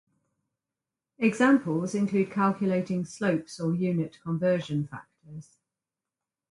Examples 1.19 1.93
include 1.93 2.31
calculating 2.31 3.05
slopes 3.05 3.59
or 3.59 3.75
unit 3.75 4.17
conversion 4.23 4.87
factors. 4.87 5.57